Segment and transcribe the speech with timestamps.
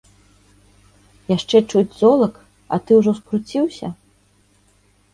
[1.35, 2.33] Яшчэ чуць золак,
[2.73, 3.95] а ты ўжо ўскруцiўся?